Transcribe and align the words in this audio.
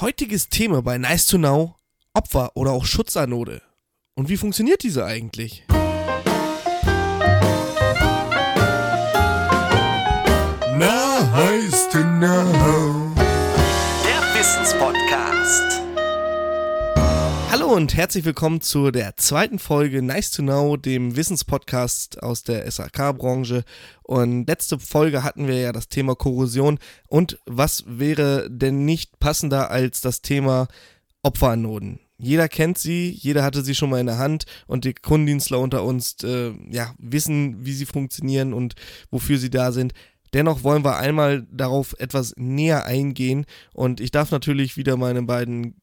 Heutiges 0.00 0.48
Thema 0.48 0.80
bei 0.80 0.96
Nice 0.96 1.26
to 1.26 1.38
Know: 1.38 1.74
Opfer 2.14 2.52
oder 2.54 2.70
auch 2.70 2.86
Schutzanode. 2.86 3.62
Und 4.14 4.28
wie 4.28 4.36
funktioniert 4.36 4.84
diese 4.84 5.04
eigentlich? 5.04 5.64
Heißt 11.34 11.90
to 11.90 11.98
know. 11.98 13.12
Der 14.04 14.22
Wissenspodcast. 14.38 15.87
Hallo 17.68 17.76
und 17.76 17.94
herzlich 17.94 18.24
willkommen 18.24 18.62
zu 18.62 18.90
der 18.90 19.18
zweiten 19.18 19.58
Folge 19.58 20.00
Nice 20.00 20.30
to 20.30 20.42
Know, 20.42 20.78
dem 20.78 21.16
Wissenspodcast 21.16 22.22
aus 22.22 22.42
der 22.42 22.70
SAK-Branche. 22.70 23.62
Und 24.02 24.48
letzte 24.48 24.78
Folge 24.78 25.22
hatten 25.22 25.48
wir 25.48 25.60
ja 25.60 25.72
das 25.72 25.90
Thema 25.90 26.14
Korrosion. 26.14 26.78
Und 27.08 27.38
was 27.44 27.84
wäre 27.86 28.48
denn 28.50 28.86
nicht 28.86 29.20
passender 29.20 29.70
als 29.70 30.00
das 30.00 30.22
Thema 30.22 30.68
Opferanoden? 31.22 32.00
Jeder 32.16 32.48
kennt 32.48 32.78
sie, 32.78 33.10
jeder 33.10 33.44
hatte 33.44 33.60
sie 33.60 33.74
schon 33.74 33.90
mal 33.90 34.00
in 34.00 34.06
der 34.06 34.16
Hand 34.16 34.46
und 34.66 34.86
die 34.86 34.94
Kundendienstler 34.94 35.60
unter 35.60 35.84
uns 35.84 36.16
äh, 36.24 36.54
ja, 36.70 36.94
wissen, 36.96 37.66
wie 37.66 37.74
sie 37.74 37.84
funktionieren 37.84 38.54
und 38.54 38.76
wofür 39.10 39.36
sie 39.36 39.50
da 39.50 39.72
sind. 39.72 39.92
Dennoch 40.32 40.62
wollen 40.62 40.86
wir 40.86 40.96
einmal 40.96 41.46
darauf 41.52 41.94
etwas 41.98 42.32
näher 42.38 42.86
eingehen 42.86 43.44
und 43.74 44.00
ich 44.00 44.10
darf 44.10 44.30
natürlich 44.30 44.78
wieder 44.78 44.96
meine 44.96 45.22
beiden 45.22 45.74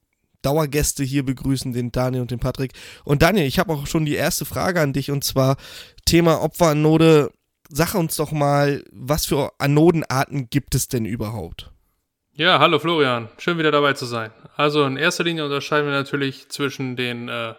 Dauergäste 0.45 1.03
hier 1.03 1.25
begrüßen, 1.25 1.73
den 1.73 1.91
Daniel 1.91 2.21
und 2.21 2.31
den 2.31 2.39
Patrick. 2.39 2.73
Und 3.03 3.21
Daniel, 3.21 3.45
ich 3.45 3.59
habe 3.59 3.73
auch 3.73 3.87
schon 3.87 4.05
die 4.05 4.15
erste 4.15 4.45
Frage 4.45 4.81
an 4.81 4.93
dich 4.93 5.11
und 5.11 5.23
zwar 5.23 5.57
Thema 6.05 6.41
Opferanode. 6.41 7.31
Sag 7.67 7.95
uns 7.95 8.15
doch 8.15 8.31
mal, 8.31 8.83
was 8.91 9.25
für 9.25 9.51
Anodenarten 9.57 10.49
gibt 10.49 10.75
es 10.75 10.87
denn 10.87 11.05
überhaupt? 11.05 11.71
Ja, 12.33 12.59
hallo 12.59 12.79
Florian, 12.79 13.29
schön 13.37 13.57
wieder 13.57 13.71
dabei 13.71 13.93
zu 13.93 14.05
sein. 14.05 14.29
Also 14.55 14.85
in 14.85 14.97
erster 14.97 15.23
Linie 15.23 15.45
unterscheiden 15.45 15.87
wir 15.87 15.93
natürlich 15.93 16.49
zwischen 16.49 16.95
den, 16.95 17.29
äh, 17.29 17.53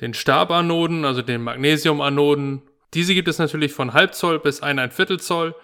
den 0.00 0.12
Stabanoden, 0.12 1.04
also 1.04 1.22
den 1.22 1.40
Magnesiumanoden. 1.40 2.62
Diese 2.94 3.14
gibt 3.14 3.28
es 3.28 3.38
natürlich 3.38 3.72
von 3.72 3.92
halb 3.92 4.14
Zoll 4.14 4.38
bis 4.38 4.60
ein, 4.60 4.78
ein 4.78 4.90
Viertel 4.90 5.20
Zoll. 5.20 5.54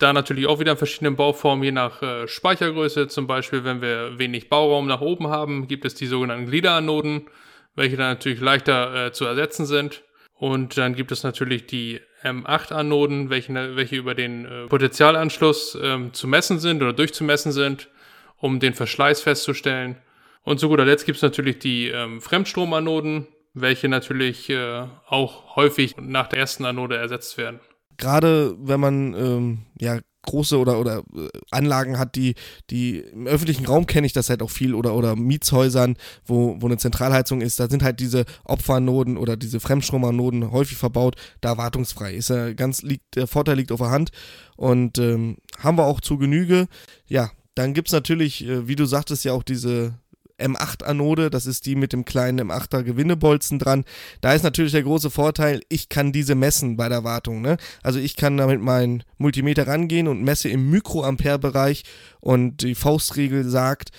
Da 0.00 0.14
natürlich 0.14 0.46
auch 0.46 0.58
wieder 0.60 0.72
in 0.72 0.78
verschiedenen 0.78 1.14
Bauformen, 1.14 1.62
je 1.62 1.72
nach 1.72 2.00
äh, 2.00 2.26
Speichergröße. 2.26 3.08
Zum 3.08 3.26
Beispiel, 3.26 3.64
wenn 3.64 3.82
wir 3.82 4.18
wenig 4.18 4.48
Bauraum 4.48 4.86
nach 4.86 5.02
oben 5.02 5.28
haben, 5.28 5.68
gibt 5.68 5.84
es 5.84 5.94
die 5.94 6.06
sogenannten 6.06 6.46
Gliederanoden, 6.46 7.28
welche 7.74 7.98
dann 7.98 8.14
natürlich 8.14 8.40
leichter 8.40 9.08
äh, 9.08 9.12
zu 9.12 9.26
ersetzen 9.26 9.66
sind. 9.66 10.02
Und 10.32 10.78
dann 10.78 10.94
gibt 10.94 11.12
es 11.12 11.22
natürlich 11.22 11.66
die 11.66 12.00
M8-Anoden, 12.22 13.28
welche, 13.28 13.52
welche 13.76 13.96
über 13.96 14.14
den 14.14 14.46
äh, 14.46 14.66
Potentialanschluss 14.68 15.78
ähm, 15.82 16.14
zu 16.14 16.26
messen 16.26 16.58
sind 16.60 16.82
oder 16.82 16.94
durchzumessen 16.94 17.52
sind, 17.52 17.90
um 18.38 18.58
den 18.58 18.72
Verschleiß 18.72 19.20
festzustellen. 19.20 19.98
Und 20.44 20.60
zu 20.60 20.70
guter 20.70 20.86
Letzt 20.86 21.04
gibt 21.04 21.16
es 21.16 21.22
natürlich 21.22 21.58
die 21.58 21.88
ähm, 21.88 22.22
Fremdstromanoden, 22.22 23.26
welche 23.52 23.90
natürlich 23.90 24.48
äh, 24.48 24.86
auch 25.06 25.56
häufig 25.56 25.98
nach 25.98 26.28
der 26.28 26.38
ersten 26.38 26.64
Anode 26.64 26.96
ersetzt 26.96 27.36
werden 27.36 27.60
gerade 27.96 28.56
wenn 28.58 28.80
man 28.80 29.14
ähm, 29.14 29.58
ja 29.80 29.98
große 30.22 30.58
oder 30.58 30.78
oder 30.78 31.02
äh, 31.16 31.28
Anlagen 31.50 31.98
hat, 31.98 32.14
die 32.14 32.34
die 32.70 32.98
im 32.98 33.26
öffentlichen 33.26 33.66
Raum 33.66 33.86
kenne 33.86 34.06
ich 34.06 34.12
das 34.12 34.28
halt 34.28 34.42
auch 34.42 34.50
viel 34.50 34.74
oder 34.74 34.94
oder 34.94 35.16
Mietshäusern, 35.16 35.96
wo 36.24 36.56
wo 36.60 36.66
eine 36.66 36.76
Zentralheizung 36.76 37.40
ist, 37.40 37.58
da 37.58 37.68
sind 37.68 37.82
halt 37.82 38.00
diese 38.00 38.24
Opfernoden 38.44 39.16
oder 39.16 39.36
diese 39.36 39.60
Fremdstromernoden 39.60 40.50
häufig 40.50 40.76
verbaut, 40.76 41.16
da 41.40 41.56
wartungsfrei. 41.56 42.14
Ist 42.14 42.30
ja 42.30 42.52
ganz 42.52 42.82
liegt 42.82 43.16
der 43.16 43.26
Vorteil 43.26 43.56
liegt 43.56 43.72
auf 43.72 43.80
der 43.80 43.90
Hand 43.90 44.10
und 44.56 44.98
ähm, 44.98 45.38
haben 45.58 45.78
wir 45.78 45.84
auch 45.84 46.00
zu 46.00 46.18
Genüge. 46.18 46.68
Ja, 47.06 47.30
dann 47.54 47.74
gibt 47.74 47.88
es 47.88 47.92
natürlich, 47.92 48.46
äh, 48.46 48.68
wie 48.68 48.76
du 48.76 48.84
sagtest, 48.84 49.24
ja 49.24 49.32
auch 49.32 49.42
diese 49.42 49.94
M8-Anode, 50.40 51.30
das 51.30 51.46
ist 51.46 51.66
die 51.66 51.74
mit 51.74 51.92
dem 51.92 52.04
kleinen 52.04 52.50
M8er 52.50 52.82
Gewinnebolzen 52.82 53.58
dran. 53.58 53.84
Da 54.20 54.32
ist 54.32 54.42
natürlich 54.42 54.72
der 54.72 54.82
große 54.82 55.10
Vorteil, 55.10 55.60
ich 55.68 55.88
kann 55.88 56.12
diese 56.12 56.34
messen 56.34 56.76
bei 56.76 56.88
der 56.88 57.04
Wartung. 57.04 57.40
Ne? 57.40 57.56
Also 57.82 57.98
ich 57.98 58.16
kann 58.16 58.36
damit 58.36 58.60
meinen 58.60 59.02
Multimeter 59.18 59.66
rangehen 59.66 60.08
und 60.08 60.22
messe 60.22 60.48
im 60.48 60.70
Mikroampere-Bereich 60.70 61.84
und 62.20 62.62
die 62.62 62.74
Faustregel 62.74 63.48
sagt, 63.48 63.90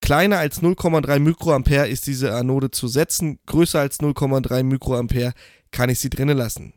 kleiner 0.00 0.38
als 0.38 0.62
0,3 0.62 1.18
Mikroampere 1.18 1.88
ist 1.88 2.06
diese 2.06 2.34
Anode 2.34 2.70
zu 2.70 2.88
setzen, 2.88 3.38
größer 3.46 3.80
als 3.80 4.00
0,3 4.00 4.62
Mikroampere 4.62 5.32
kann 5.70 5.90
ich 5.90 6.00
sie 6.00 6.10
drinnen 6.10 6.36
lassen. 6.36 6.74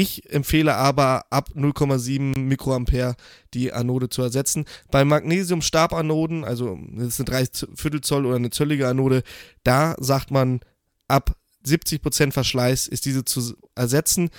Ich 0.00 0.32
empfehle 0.32 0.76
aber 0.76 1.24
ab 1.30 1.48
0,7 1.56 2.38
Mikroampere 2.38 3.16
die 3.52 3.72
Anode 3.72 4.08
zu 4.08 4.22
ersetzen. 4.22 4.64
Bei 4.92 5.04
Magnesium-Stabanoden, 5.04 6.44
also 6.44 6.78
das 6.92 7.18
ist 7.18 7.20
eine 7.20 7.24
3 7.24 7.66
Viertel 7.74 8.00
Zoll 8.02 8.24
oder 8.24 8.36
eine 8.36 8.50
zöllige 8.50 8.86
Anode, 8.86 9.24
da 9.64 9.96
sagt 9.98 10.30
man 10.30 10.60
ab 11.08 11.34
70% 11.66 12.30
Verschleiß 12.30 12.86
ist 12.86 13.06
diese 13.06 13.24
zu 13.24 13.56
ersetzen. 13.74 14.30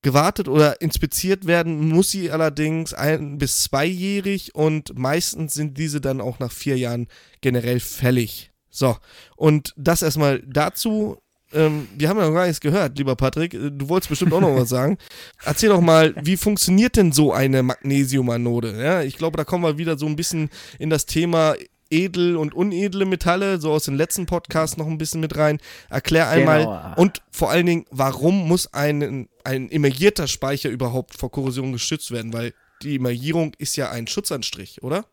Gewartet 0.00 0.48
oder 0.48 0.80
inspiziert 0.80 1.46
werden 1.46 1.90
muss 1.90 2.10
sie 2.10 2.30
allerdings 2.30 2.94
ein- 2.94 3.36
bis 3.36 3.64
zweijährig 3.64 4.54
und 4.54 4.98
meistens 4.98 5.52
sind 5.52 5.76
diese 5.76 6.00
dann 6.00 6.22
auch 6.22 6.38
nach 6.38 6.50
vier 6.50 6.78
Jahren 6.78 7.08
generell 7.42 7.78
fällig. 7.78 8.52
So, 8.70 8.96
und 9.36 9.74
das 9.76 10.00
erstmal 10.00 10.40
dazu. 10.46 11.21
Ähm, 11.54 11.88
wir 11.96 12.08
haben 12.08 12.18
ja 12.18 12.26
noch 12.28 12.34
gar 12.34 12.46
nichts 12.46 12.60
gehört, 12.60 12.96
lieber 12.98 13.16
Patrick. 13.16 13.54
Äh, 13.54 13.70
Du 13.70 13.88
wolltest 13.88 14.08
bestimmt 14.10 14.32
auch 14.32 14.40
noch 14.40 14.54
was 14.56 14.68
sagen. 14.68 14.98
Erzähl 15.44 15.68
doch 15.68 15.80
mal, 15.80 16.14
wie 16.22 16.36
funktioniert 16.36 16.96
denn 16.96 17.12
so 17.12 17.32
eine 17.32 17.62
Magnesiumanode? 17.62 18.82
Ja, 18.82 19.02
ich 19.02 19.16
glaube, 19.18 19.36
da 19.36 19.44
kommen 19.44 19.64
wir 19.64 19.78
wieder 19.78 19.98
so 19.98 20.06
ein 20.06 20.16
bisschen 20.16 20.50
in 20.78 20.90
das 20.90 21.06
Thema 21.06 21.54
edel 21.90 22.36
und 22.36 22.54
unedle 22.54 23.04
Metalle, 23.04 23.60
so 23.60 23.70
aus 23.70 23.84
dem 23.84 23.96
letzten 23.96 24.24
Podcast 24.24 24.78
noch 24.78 24.86
ein 24.86 24.96
bisschen 24.96 25.20
mit 25.20 25.36
rein. 25.36 25.58
Erklär 25.90 26.28
einmal 26.28 26.60
Genau. 26.60 26.94
und 26.96 27.20
vor 27.30 27.50
allen 27.50 27.66
Dingen, 27.66 27.84
warum 27.90 28.48
muss 28.48 28.72
ein, 28.72 29.28
ein 29.44 29.70
emergierter 29.70 30.26
Speicher 30.26 30.70
überhaupt 30.70 31.18
vor 31.18 31.30
Korrosion 31.30 31.72
geschützt 31.72 32.10
werden? 32.10 32.32
Weil 32.32 32.54
die 32.82 32.96
Emergierung 32.96 33.52
ist 33.58 33.76
ja 33.76 33.90
ein 33.90 34.06
Schutzanstrich, 34.06 34.82
oder? 34.82 35.04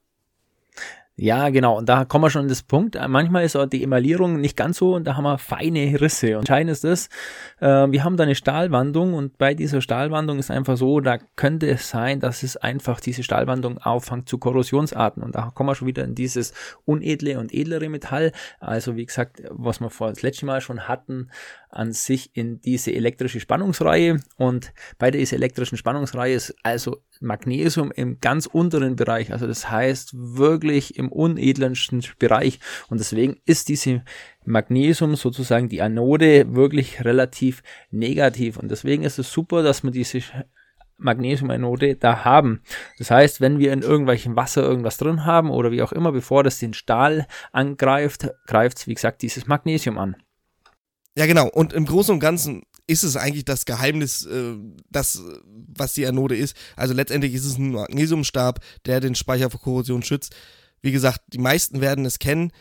Ja, 1.21 1.49
genau. 1.49 1.77
Und 1.77 1.89
da 1.89 2.05
kommen 2.05 2.23
wir 2.23 2.29
schon 2.29 2.43
an 2.43 2.47
das 2.47 2.63
Punkt. 2.63 2.95
Äh, 2.95 3.09
Manchmal 3.09 3.43
ist 3.43 3.57
auch 3.57 3.65
die 3.65 3.83
Emaillierung 3.83 4.39
nicht 4.39 4.55
ganz 4.55 4.77
so 4.77 4.95
und 4.95 5.03
da 5.03 5.17
haben 5.17 5.25
wir 5.25 5.37
feine 5.37 5.99
Risse. 5.99 6.37
Und 6.37 6.43
entscheidend 6.43 6.71
ist 6.71 6.85
das, 6.85 7.09
äh, 7.59 7.91
wir 7.91 8.05
haben 8.05 8.15
da 8.15 8.23
eine 8.23 8.35
Stahlwandung 8.35 9.13
und 9.13 9.37
bei 9.37 9.53
dieser 9.53 9.81
Stahlwandung 9.81 10.39
ist 10.39 10.49
einfach 10.49 10.77
so, 10.77 11.01
da 11.01 11.17
könnte 11.35 11.67
es 11.67 11.89
sein, 11.89 12.21
dass 12.21 12.41
es 12.43 12.55
einfach 12.55 13.01
diese 13.01 13.23
Stahlwandung 13.23 13.79
auffängt 13.79 14.29
zu 14.29 14.37
Korrosionsarten. 14.37 15.21
Und 15.21 15.35
da 15.35 15.51
kommen 15.53 15.69
wir 15.69 15.75
schon 15.75 15.89
wieder 15.89 16.05
in 16.05 16.15
dieses 16.15 16.53
unedle 16.85 17.37
und 17.37 17.53
edlere 17.53 17.89
Metall. 17.89 18.31
Also 18.61 18.95
wie 18.95 19.05
gesagt, 19.05 19.43
was 19.49 19.81
wir 19.81 19.89
vor 19.89 20.07
das 20.07 20.21
letzte 20.21 20.45
Mal 20.45 20.61
schon 20.61 20.87
hatten, 20.87 21.31
an 21.69 21.91
sich 21.91 22.31
in 22.33 22.61
diese 22.61 22.93
elektrische 22.93 23.41
Spannungsreihe. 23.41 24.21
Und 24.37 24.71
bei 24.97 25.11
dieser 25.11 25.35
elektrischen 25.35 25.77
Spannungsreihe 25.77 26.33
ist 26.33 26.55
also 26.63 27.01
Magnesium 27.19 27.91
im 27.91 28.19
ganz 28.19 28.45
unteren 28.45 28.95
Bereich. 28.95 29.31
Also 29.31 29.47
das 29.47 29.69
heißt 29.69 30.11
wirklich 30.13 30.97
im 30.97 31.11
unedlensten 31.11 32.03
Bereich. 32.17 32.59
Und 32.89 32.99
deswegen 32.99 33.37
ist 33.45 33.69
diese 33.69 34.03
Magnesium 34.45 35.15
sozusagen 35.15 35.69
die 35.69 35.81
Anode 35.81 36.55
wirklich 36.55 37.03
relativ 37.03 37.61
negativ. 37.91 38.57
Und 38.57 38.71
deswegen 38.71 39.03
ist 39.03 39.19
es 39.19 39.31
super, 39.31 39.63
dass 39.63 39.83
man 39.83 39.93
diese 39.93 40.21
Magnesiumanode 40.97 41.95
da 41.95 42.23
haben. 42.25 42.61
Das 42.97 43.11
heißt, 43.11 43.41
wenn 43.41 43.59
wir 43.59 43.73
in 43.73 43.81
irgendwelchem 43.81 44.35
Wasser 44.35 44.63
irgendwas 44.63 44.97
drin 44.97 45.25
haben 45.25 45.49
oder 45.49 45.71
wie 45.71 45.81
auch 45.81 45.91
immer, 45.91 46.11
bevor 46.11 46.43
das 46.43 46.59
den 46.59 46.73
Stahl 46.73 47.27
angreift, 47.51 48.29
greift 48.45 48.85
wie 48.87 48.93
gesagt, 48.93 49.21
dieses 49.21 49.47
Magnesium 49.47 49.97
an. 49.97 50.15
Ja, 51.15 51.25
genau. 51.25 51.47
Und 51.47 51.73
im 51.73 51.85
Großen 51.85 52.13
und 52.13 52.19
Ganzen 52.19 52.63
ist 52.87 53.03
es 53.03 53.15
eigentlich 53.15 53.45
das 53.45 53.65
Geheimnis, 53.65 54.25
äh, 54.25 54.55
das, 54.89 55.21
was 55.79 55.93
die 55.93 56.05
Anode 56.05 56.35
ist. 56.35 56.55
Also 56.75 56.93
letztendlich 56.93 57.33
ist 57.33 57.45
es 57.45 57.57
ein 57.57 57.71
Magnesiumstab, 57.71 58.59
der 58.85 58.99
den 58.99 59.15
Speicher 59.15 59.49
vor 59.49 59.59
Korrosion 59.61 60.03
schützt. 60.03 60.35
Wie 60.81 60.91
gesagt, 60.91 61.21
die 61.33 61.39
meisten 61.39 61.81
werden 61.81 62.05
es 62.05 62.19
kennen. 62.19 62.51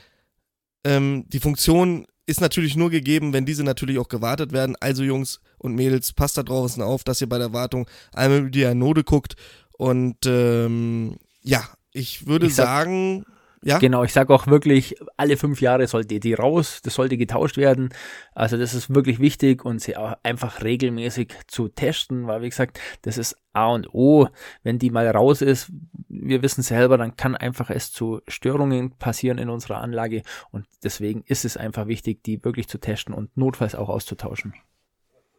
Ähm, 0.84 1.24
die 1.28 1.40
Funktion 1.40 2.06
ist 2.26 2.40
natürlich 2.40 2.76
nur 2.76 2.90
gegeben, 2.90 3.32
wenn 3.32 3.46
diese 3.46 3.64
natürlich 3.64 3.98
auch 3.98 4.08
gewartet 4.08 4.52
werden. 4.52 4.76
Also 4.80 5.02
Jungs 5.02 5.40
und 5.58 5.74
Mädels, 5.74 6.12
passt 6.12 6.36
da 6.36 6.42
draußen 6.42 6.82
auf, 6.82 7.02
dass 7.04 7.20
ihr 7.20 7.28
bei 7.28 7.38
der 7.38 7.52
Wartung 7.52 7.88
einmal 8.12 8.40
über 8.40 8.50
die 8.50 8.64
Anode 8.66 9.02
guckt. 9.04 9.34
Und 9.72 10.26
ähm, 10.26 11.16
ja, 11.42 11.64
ich 11.92 12.26
würde 12.26 12.46
Ich 12.46 12.54
sag- 12.54 12.66
sagen, 12.66 13.24
ja, 13.62 13.78
Genau, 13.78 14.04
ich 14.04 14.12
sage 14.12 14.32
auch 14.32 14.46
wirklich, 14.46 14.96
alle 15.16 15.36
fünf 15.36 15.60
Jahre 15.60 15.86
sollte 15.86 16.20
die 16.20 16.34
raus, 16.34 16.80
das 16.82 16.94
sollte 16.94 17.16
getauscht 17.16 17.56
werden. 17.56 17.88
Also 18.34 18.56
das 18.56 18.74
ist 18.74 18.94
wirklich 18.94 19.18
wichtig 19.18 19.64
und 19.64 19.80
sie 19.80 19.96
auch 19.96 20.16
einfach 20.22 20.62
regelmäßig 20.62 21.34
zu 21.46 21.68
testen, 21.68 22.26
weil 22.26 22.42
wie 22.42 22.48
gesagt, 22.48 22.78
das 23.02 23.18
ist 23.18 23.36
A 23.52 23.68
und 23.68 23.92
O. 23.92 24.28
Wenn 24.62 24.78
die 24.78 24.90
mal 24.90 25.08
raus 25.08 25.42
ist, 25.42 25.72
wir 26.08 26.42
wissen 26.42 26.62
selber, 26.62 26.98
dann 26.98 27.16
kann 27.16 27.34
einfach 27.34 27.70
es 27.70 27.92
zu 27.92 28.20
Störungen 28.28 28.92
passieren 28.92 29.38
in 29.38 29.50
unserer 29.50 29.80
Anlage 29.80 30.22
und 30.50 30.66
deswegen 30.84 31.22
ist 31.26 31.44
es 31.44 31.56
einfach 31.56 31.86
wichtig, 31.86 32.22
die 32.22 32.44
wirklich 32.44 32.68
zu 32.68 32.78
testen 32.78 33.14
und 33.14 33.36
notfalls 33.36 33.74
auch 33.74 33.88
auszutauschen. 33.88 34.54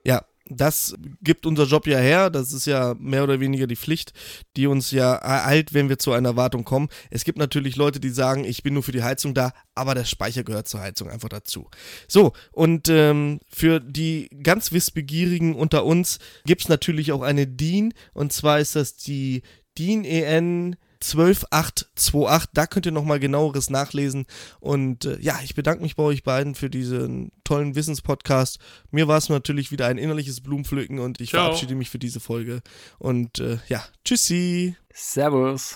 Ja, 0.03 0.25
das 0.49 0.95
gibt 1.21 1.45
unser 1.45 1.65
Job 1.65 1.87
ja 1.87 1.99
her. 1.99 2.29
Das 2.29 2.53
ist 2.53 2.65
ja 2.65 2.95
mehr 2.99 3.23
oder 3.23 3.39
weniger 3.39 3.67
die 3.67 3.75
Pflicht, 3.75 4.13
die 4.55 4.67
uns 4.67 4.91
ja 4.91 5.15
ereilt, 5.15 5.73
wenn 5.73 5.89
wir 5.89 5.99
zu 5.99 6.11
einer 6.11 6.35
Wartung 6.35 6.63
kommen. 6.63 6.89
Es 7.09 7.23
gibt 7.23 7.37
natürlich 7.37 7.75
Leute, 7.75 7.99
die 7.99 8.09
sagen, 8.09 8.43
ich 8.43 8.63
bin 8.63 8.73
nur 8.73 8.83
für 8.83 8.91
die 8.91 9.03
Heizung 9.03 9.33
da, 9.33 9.53
aber 9.75 9.95
der 9.95 10.05
Speicher 10.05 10.43
gehört 10.43 10.67
zur 10.67 10.81
Heizung 10.81 11.09
einfach 11.09 11.29
dazu. 11.29 11.69
So, 12.07 12.33
und 12.51 12.89
ähm, 12.89 13.39
für 13.47 13.79
die 13.79 14.29
ganz 14.43 14.71
Wissbegierigen 14.71 15.55
unter 15.55 15.85
uns 15.85 16.19
gibt 16.45 16.61
es 16.61 16.69
natürlich 16.69 17.11
auch 17.11 17.21
eine 17.21 17.47
DIN. 17.47 17.93
Und 18.13 18.33
zwar 18.33 18.59
ist 18.59 18.75
das 18.75 18.95
die 18.95 19.43
DIN 19.77 20.03
EN 20.03 20.75
12828. 20.99 22.49
Da 22.53 22.67
könnt 22.67 22.85
ihr 22.85 22.91
nochmal 22.91 23.19
genaueres 23.19 23.69
nachlesen. 23.69 24.25
Und 24.59 25.05
äh, 25.05 25.19
ja, 25.19 25.39
ich 25.43 25.55
bedanke 25.55 25.81
mich 25.81 25.95
bei 25.95 26.03
euch 26.03 26.23
beiden 26.23 26.55
für 26.55 26.69
diesen 26.69 27.31
tollen 27.43 27.75
Wissenspodcast. 27.75 28.59
Mir 28.91 29.07
war 29.07 29.17
es 29.17 29.29
natürlich 29.29 29.71
wieder 29.71 29.87
ein 29.87 29.97
innerliches 29.97 30.41
Blumenpflücken 30.41 30.99
und 30.99 31.21
ich 31.21 31.29
Ciao. 31.29 31.45
verabschiede 31.45 31.75
mich 31.75 31.89
für 31.89 31.99
diese 31.99 32.19
Folge. 32.19 32.61
Und 32.97 33.39
äh, 33.39 33.59
ja, 33.67 33.83
tschüssi. 34.03 34.75
Servus. 34.93 35.67